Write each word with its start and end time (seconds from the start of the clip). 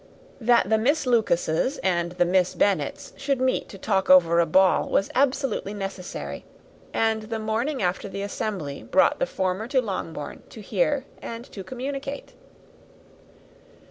That 0.39 0.67
the 0.67 0.79
Miss 0.79 1.05
Lucases 1.05 1.77
and 1.83 2.13
the 2.13 2.25
Miss 2.25 2.55
Bennets 2.55 3.13
should 3.17 3.39
meet 3.39 3.69
to 3.69 3.77
talk 3.77 4.09
over 4.09 4.39
a 4.39 4.47
ball 4.47 4.89
was 4.89 5.11
absolutely 5.13 5.75
necessary; 5.75 6.43
and 6.91 7.21
the 7.29 7.37
morning 7.37 7.83
after 7.83 8.09
the 8.09 8.23
assembly 8.23 8.81
brought 8.81 9.19
the 9.19 9.27
former 9.27 9.67
to 9.67 9.79
Longbourn 9.79 10.41
to 10.49 10.59
hear 10.59 11.05
and 11.21 11.45
to 11.51 11.63
communicate. 11.63 12.33